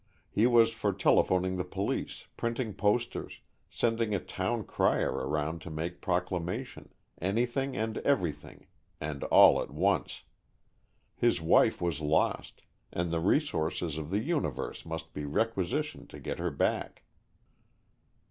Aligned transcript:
He 0.31 0.47
was 0.47 0.73
for 0.73 0.93
telephoning 0.93 1.57
the 1.57 1.63
police, 1.63 2.25
printing 2.35 2.73
posters, 2.73 3.39
sending 3.69 4.15
a 4.15 4.19
town 4.19 4.63
crier 4.63 5.11
around 5.11 5.61
to 5.61 5.69
make 5.69 6.01
proclamation, 6.01 6.91
anything 7.21 7.77
and 7.77 7.99
everything, 7.99 8.65
and 8.99 9.23
all 9.25 9.61
at 9.61 9.69
once. 9.69 10.23
His 11.15 11.39
wife 11.39 11.79
was 11.79 12.01
lost, 12.01 12.63
and 12.91 13.11
the 13.11 13.19
resources 13.19 13.99
of 13.99 14.09
the 14.09 14.23
universe 14.23 14.87
must 14.87 15.13
be 15.13 15.23
requisitioned 15.25 16.09
to 16.09 16.19
get 16.19 16.39
her 16.39 16.49
back. 16.49 17.03